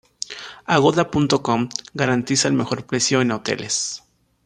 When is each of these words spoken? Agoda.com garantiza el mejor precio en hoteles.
Agoda.com 0.65 1.69
garantiza 1.93 2.47
el 2.47 2.55
mejor 2.55 2.87
precio 2.87 3.21
en 3.21 3.29
hoteles. 3.33 4.01